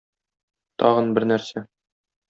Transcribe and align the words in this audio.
Тагын 0.83 1.15
бер 1.19 1.29
нәрсә. 1.33 1.67